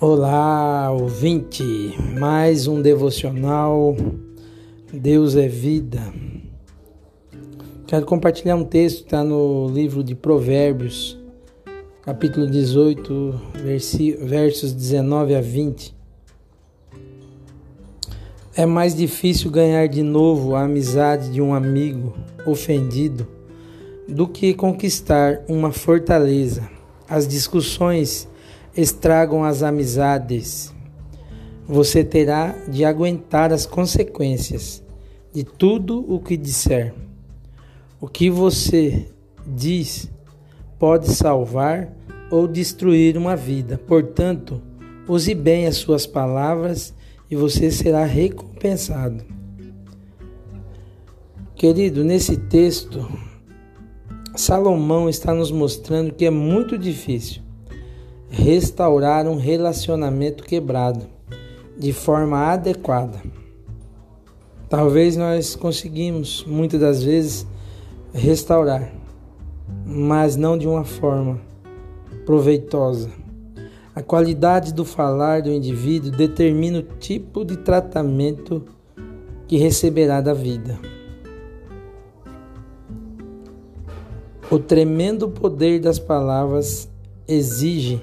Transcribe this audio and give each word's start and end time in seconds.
Olá, 0.00 0.92
ouvinte, 0.92 1.64
mais 2.16 2.68
um 2.68 2.80
devocional. 2.80 3.96
Deus 4.92 5.34
é 5.34 5.48
vida. 5.48 6.00
Quero 7.84 8.06
compartilhar 8.06 8.54
um 8.54 8.62
texto 8.62 8.98
que 8.98 9.04
está 9.06 9.24
no 9.24 9.68
livro 9.68 10.04
de 10.04 10.14
Provérbios, 10.14 11.18
capítulo 12.02 12.46
18, 12.46 13.40
versos 14.20 14.72
19 14.72 15.34
a 15.34 15.40
20. 15.40 15.92
É 18.54 18.64
mais 18.64 18.94
difícil 18.94 19.50
ganhar 19.50 19.88
de 19.88 20.04
novo 20.04 20.54
a 20.54 20.62
amizade 20.62 21.32
de 21.32 21.42
um 21.42 21.52
amigo 21.52 22.14
ofendido 22.46 23.26
do 24.06 24.28
que 24.28 24.54
conquistar 24.54 25.42
uma 25.48 25.72
fortaleza. 25.72 26.70
As 27.08 27.26
discussões 27.26 28.28
estragam 28.76 29.44
as 29.44 29.62
amizades. 29.62 30.74
Você 31.66 32.02
terá 32.02 32.54
de 32.68 32.84
aguentar 32.84 33.52
as 33.52 33.66
consequências 33.66 34.82
de 35.32 35.44
tudo 35.44 36.04
o 36.12 36.18
que 36.20 36.36
disser. 36.36 36.94
O 38.00 38.06
que 38.06 38.30
você 38.30 39.06
diz 39.46 40.10
pode 40.78 41.08
salvar 41.10 41.92
ou 42.30 42.46
destruir 42.46 43.16
uma 43.16 43.36
vida. 43.36 43.78
Portanto, 43.78 44.62
use 45.06 45.34
bem 45.34 45.66
as 45.66 45.76
suas 45.76 46.06
palavras 46.06 46.94
e 47.30 47.36
você 47.36 47.70
será 47.70 48.04
recompensado. 48.04 49.24
Querido, 51.54 52.04
nesse 52.04 52.36
texto, 52.36 53.06
Salomão 54.36 55.08
está 55.08 55.34
nos 55.34 55.50
mostrando 55.50 56.12
que 56.12 56.24
é 56.24 56.30
muito 56.30 56.78
difícil 56.78 57.47
restaurar 58.30 59.26
um 59.26 59.36
relacionamento 59.36 60.44
quebrado 60.44 61.06
de 61.76 61.92
forma 61.92 62.38
adequada. 62.38 63.22
Talvez 64.68 65.16
nós 65.16 65.56
conseguimos 65.56 66.44
muitas 66.46 66.80
das 66.80 67.02
vezes 67.02 67.46
restaurar, 68.12 68.92
mas 69.86 70.36
não 70.36 70.58
de 70.58 70.66
uma 70.66 70.84
forma 70.84 71.40
proveitosa. 72.26 73.10
A 73.94 74.02
qualidade 74.02 74.74
do 74.74 74.84
falar 74.84 75.42
do 75.42 75.50
indivíduo 75.50 76.10
determina 76.10 76.80
o 76.80 76.82
tipo 76.82 77.44
de 77.44 77.56
tratamento 77.56 78.64
que 79.46 79.56
receberá 79.56 80.20
da 80.20 80.34
vida. 80.34 80.78
O 84.50 84.58
tremendo 84.58 85.28
poder 85.28 85.80
das 85.80 85.98
palavras 85.98 86.88
exige 87.26 88.02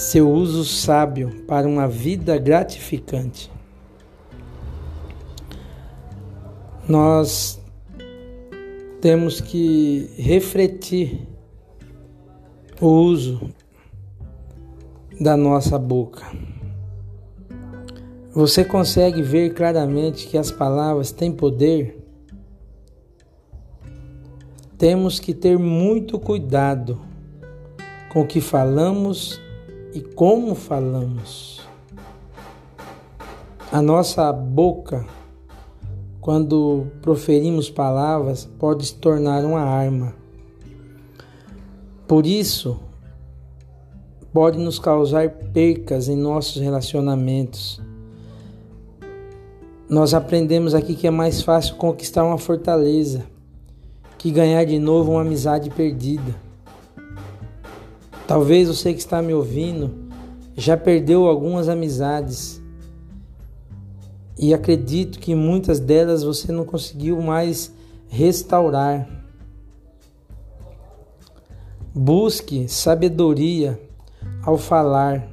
seu 0.00 0.30
uso 0.30 0.64
sábio 0.64 1.44
para 1.46 1.68
uma 1.68 1.86
vida 1.86 2.38
gratificante. 2.38 3.52
Nós 6.88 7.60
temos 8.98 9.42
que 9.42 10.10
refletir 10.16 11.28
o 12.80 12.86
uso 12.86 13.52
da 15.20 15.36
nossa 15.36 15.78
boca. 15.78 16.24
Você 18.32 18.64
consegue 18.64 19.20
ver 19.20 19.52
claramente 19.52 20.26
que 20.28 20.38
as 20.38 20.50
palavras 20.50 21.12
têm 21.12 21.30
poder? 21.30 22.02
Temos 24.78 25.20
que 25.20 25.34
ter 25.34 25.58
muito 25.58 26.18
cuidado 26.18 26.98
com 28.08 28.22
o 28.22 28.26
que 28.26 28.40
falamos 28.40 29.38
e 29.94 30.00
como 30.00 30.54
falamos. 30.54 31.60
A 33.72 33.80
nossa 33.80 34.32
boca, 34.32 35.06
quando 36.20 36.86
proferimos 37.00 37.70
palavras, 37.70 38.48
pode 38.58 38.86
se 38.86 38.94
tornar 38.94 39.44
uma 39.44 39.60
arma. 39.60 40.14
Por 42.06 42.26
isso, 42.26 42.78
pode 44.32 44.58
nos 44.58 44.78
causar 44.78 45.30
percas 45.30 46.08
em 46.08 46.16
nossos 46.16 46.60
relacionamentos. 46.60 47.80
Nós 49.88 50.14
aprendemos 50.14 50.74
aqui 50.74 50.94
que 50.94 51.06
é 51.06 51.10
mais 51.10 51.42
fácil 51.42 51.76
conquistar 51.76 52.24
uma 52.24 52.38
fortaleza 52.38 53.24
que 54.18 54.30
ganhar 54.30 54.64
de 54.64 54.78
novo 54.78 55.12
uma 55.12 55.22
amizade 55.22 55.70
perdida. 55.70 56.49
Talvez 58.30 58.68
você 58.68 58.92
que 58.92 59.00
está 59.00 59.20
me 59.20 59.34
ouvindo 59.34 59.92
já 60.56 60.76
perdeu 60.76 61.26
algumas 61.26 61.68
amizades 61.68 62.62
e 64.38 64.54
acredito 64.54 65.18
que 65.18 65.34
muitas 65.34 65.80
delas 65.80 66.22
você 66.22 66.52
não 66.52 66.64
conseguiu 66.64 67.20
mais 67.20 67.72
restaurar. 68.08 69.08
Busque 71.92 72.68
sabedoria 72.68 73.80
ao 74.44 74.56
falar, 74.56 75.28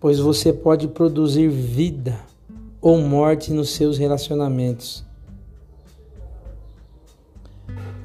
pois 0.00 0.18
você 0.18 0.54
pode 0.54 0.88
produzir 0.88 1.50
vida 1.50 2.18
ou 2.80 2.96
morte 2.96 3.52
nos 3.52 3.74
seus 3.74 3.98
relacionamentos. 3.98 5.04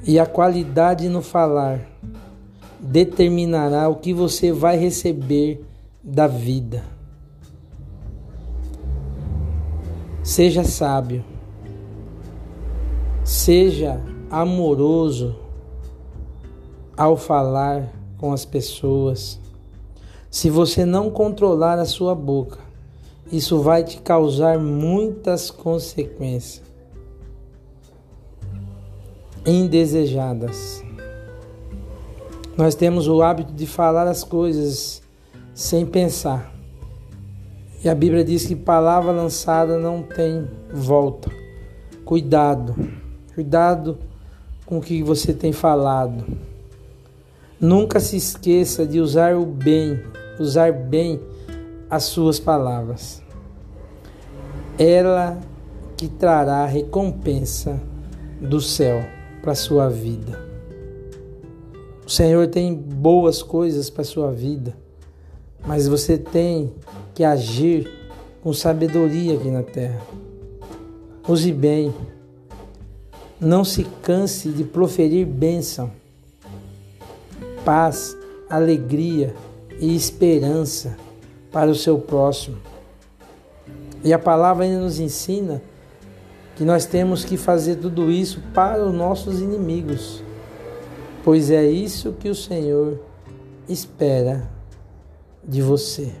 E 0.06 0.18
a 0.18 0.26
qualidade 0.26 1.08
no 1.08 1.22
falar 1.22 1.88
determinará 2.82 3.88
o 3.88 3.96
que 3.96 4.12
você 4.12 4.52
vai 4.52 4.76
receber 4.76 5.64
da 6.02 6.26
vida. 6.26 6.84
Seja 10.24 10.64
sábio, 10.64 11.24
seja 13.24 14.00
amoroso 14.28 15.36
ao 16.96 17.16
falar 17.16 17.92
com 18.18 18.32
as 18.32 18.44
pessoas. 18.44 19.38
Se 20.28 20.50
você 20.50 20.84
não 20.84 21.10
controlar 21.10 21.78
a 21.78 21.84
sua 21.84 22.14
boca, 22.14 22.58
isso 23.30 23.60
vai 23.60 23.84
te 23.84 24.00
causar 24.00 24.58
muitas 24.58 25.50
consequências 25.50 26.62
indesejadas. 29.46 30.82
Nós 32.56 32.74
temos 32.74 33.08
o 33.08 33.22
hábito 33.22 33.52
de 33.54 33.66
falar 33.66 34.06
as 34.06 34.22
coisas 34.22 35.02
sem 35.54 35.86
pensar. 35.86 36.52
E 37.82 37.88
a 37.88 37.94
Bíblia 37.94 38.22
diz 38.22 38.44
que 38.44 38.54
palavra 38.54 39.10
lançada 39.10 39.78
não 39.78 40.02
tem 40.02 40.46
volta. 40.70 41.30
Cuidado, 42.04 42.74
cuidado 43.34 43.98
com 44.66 44.78
o 44.78 44.80
que 44.82 45.02
você 45.02 45.32
tem 45.32 45.50
falado. 45.50 46.24
Nunca 47.58 47.98
se 48.00 48.16
esqueça 48.16 48.86
de 48.86 49.00
usar 49.00 49.34
o 49.34 49.46
bem, 49.46 49.98
usar 50.38 50.72
bem 50.72 51.20
as 51.88 52.04
suas 52.04 52.38
palavras. 52.38 53.22
Ela 54.78 55.38
que 55.96 56.06
trará 56.06 56.66
recompensa 56.66 57.80
do 58.40 58.60
céu 58.60 59.02
para 59.40 59.54
sua 59.54 59.88
vida. 59.88 60.51
Senhor 62.12 62.46
tem 62.46 62.74
boas 62.74 63.42
coisas 63.42 63.88
para 63.88 64.02
a 64.02 64.04
sua 64.04 64.30
vida, 64.30 64.76
mas 65.66 65.88
você 65.88 66.18
tem 66.18 66.70
que 67.14 67.24
agir 67.24 67.90
com 68.42 68.52
sabedoria 68.52 69.34
aqui 69.34 69.50
na 69.50 69.62
terra. 69.62 69.98
Use 71.26 71.50
bem. 71.50 71.90
Não 73.40 73.64
se 73.64 73.84
canse 74.02 74.50
de 74.50 74.62
proferir 74.62 75.24
bênção, 75.26 75.90
paz, 77.64 78.14
alegria 78.46 79.34
e 79.80 79.96
esperança 79.96 80.98
para 81.50 81.70
o 81.70 81.74
seu 81.74 81.98
próximo. 81.98 82.58
E 84.04 84.12
a 84.12 84.18
palavra 84.18 84.66
ainda 84.66 84.80
nos 84.80 85.00
ensina 85.00 85.62
que 86.56 86.62
nós 86.62 86.84
temos 86.84 87.24
que 87.24 87.38
fazer 87.38 87.76
tudo 87.76 88.12
isso 88.12 88.38
para 88.52 88.84
os 88.84 88.92
nossos 88.92 89.40
inimigos 89.40 90.22
pois 91.24 91.50
é 91.50 91.64
isso 91.64 92.12
que 92.12 92.28
o 92.28 92.34
Senhor 92.34 93.00
espera 93.68 94.48
de 95.42 95.62
você. 95.62 96.12